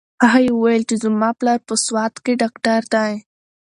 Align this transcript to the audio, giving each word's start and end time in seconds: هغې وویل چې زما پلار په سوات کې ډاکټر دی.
هغې 0.31 0.51
وویل 0.53 0.83
چې 0.89 0.95
زما 1.03 1.29
پلار 1.39 1.59
په 1.69 1.75
سوات 1.85 2.13
کې 2.23 2.33
ډاکټر 2.41 2.81
دی. 2.93 3.13